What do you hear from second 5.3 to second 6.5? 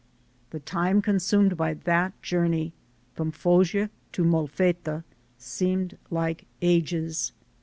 seemed like